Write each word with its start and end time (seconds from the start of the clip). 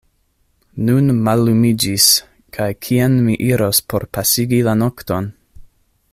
Nun 0.87 1.11
mallumiĝis; 1.27 2.07
kaj 2.57 2.69
kien 2.87 3.19
mi 3.29 3.37
iros 3.51 3.83
por 3.93 4.09
pasigi 4.19 4.65
la 4.71 4.77
nokton? 4.85 5.29